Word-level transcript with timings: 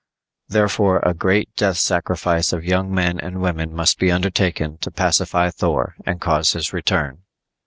Therefore 0.47 0.97
a 1.03 1.13
great 1.13 1.55
death 1.55 1.77
sacrifice 1.77 2.51
of 2.53 2.65
young 2.65 2.91
men 2.91 3.19
and 3.19 3.39
women 3.39 3.71
must 3.71 3.99
be 3.99 4.11
undertaken 4.11 4.79
to 4.79 4.89
pacify 4.89 5.51
Thor 5.51 5.93
and 6.07 6.19
cause 6.19 6.53
his 6.53 6.73
return. 6.73 7.21